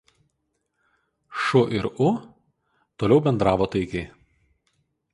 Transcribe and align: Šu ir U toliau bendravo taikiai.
Šu 1.43 1.61
ir 1.79 1.87
U 2.07 2.09
toliau 3.03 3.23
bendravo 3.31 3.71
taikiai. 3.77 4.07